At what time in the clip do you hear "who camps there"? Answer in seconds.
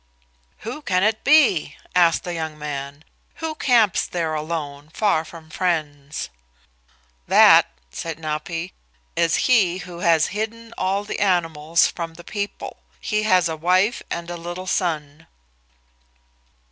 3.35-4.33